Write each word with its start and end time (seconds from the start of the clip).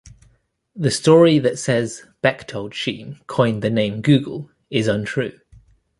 The 0.75 0.89
story 0.89 1.37
that 1.37 1.59
says 1.59 2.05
Bechtolsheim 2.23 3.19
coined 3.27 3.61
the 3.61 3.69
name 3.69 4.01
"Google" 4.01 4.49
is 4.71 4.87
untrue. 4.87 5.39